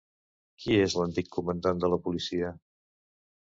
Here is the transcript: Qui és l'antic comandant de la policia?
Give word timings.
Qui 0.63 0.77
és 0.85 0.95
l'antic 1.01 1.29
comandant 1.37 1.85
de 1.85 1.93
la 1.97 2.01
policia? 2.09 2.53